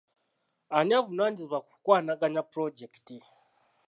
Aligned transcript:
Ani 0.77 0.93
avunaanyizibwa 0.99 1.57
ku 1.65 1.71
kukwanaganya 1.75 2.41
pulojekiti? 2.51 3.17